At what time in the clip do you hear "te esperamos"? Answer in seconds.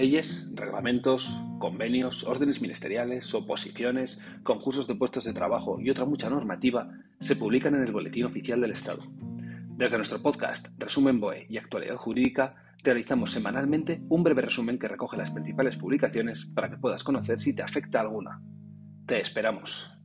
19.04-19.99